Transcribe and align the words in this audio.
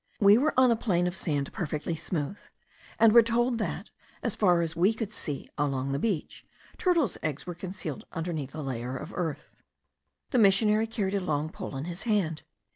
We 0.19 0.35
were 0.39 0.59
on 0.59 0.71
a 0.71 0.75
plain 0.75 1.05
of 1.05 1.15
sand 1.15 1.53
perfectly 1.53 1.95
smooth; 1.95 2.39
and 2.97 3.13
were 3.13 3.21
told 3.21 3.59
that, 3.59 3.91
as 4.23 4.33
far 4.33 4.61
as 4.63 4.75
we 4.75 4.95
could 4.95 5.11
see 5.11 5.47
along 5.59 5.91
the 5.91 5.99
beach, 5.99 6.43
turtles' 6.79 7.19
eggs 7.21 7.45
were 7.45 7.53
concealed 7.53 8.07
under 8.11 8.31
a 8.31 8.61
layer 8.63 8.97
of 8.97 9.13
earth. 9.15 9.61
The 10.31 10.39
missionary 10.39 10.87
carried 10.87 11.13
a 11.13 11.19
long 11.19 11.49
pole 11.51 11.75
in 11.77 11.85
his 11.85 12.01
hand. 12.01 12.41